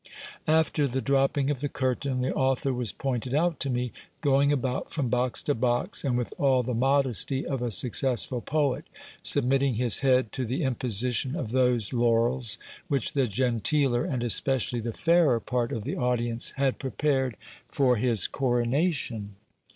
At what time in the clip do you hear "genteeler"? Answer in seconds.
13.27-14.03